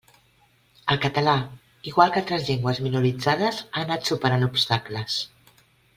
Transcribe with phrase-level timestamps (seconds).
[0.93, 1.35] El català,
[1.91, 5.21] igual que altres llengües minoritzades, ha anat superant obstacles.